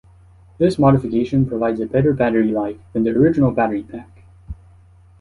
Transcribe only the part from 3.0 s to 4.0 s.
the original battery